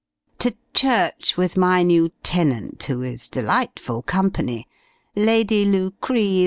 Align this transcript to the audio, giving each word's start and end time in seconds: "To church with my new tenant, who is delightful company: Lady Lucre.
"To 0.39 0.55
church 0.73 1.37
with 1.37 1.55
my 1.55 1.83
new 1.83 2.09
tenant, 2.23 2.81
who 2.81 3.03
is 3.03 3.27
delightful 3.27 4.01
company: 4.01 4.67
Lady 5.15 5.63
Lucre. 5.63 6.17